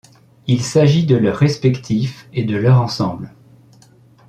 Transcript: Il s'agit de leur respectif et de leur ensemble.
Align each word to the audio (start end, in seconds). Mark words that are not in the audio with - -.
Il 0.47 0.63
s'agit 0.63 1.05
de 1.05 1.15
leur 1.15 1.37
respectif 1.37 2.27
et 2.33 2.43
de 2.43 2.57
leur 2.57 2.81
ensemble. 2.81 3.35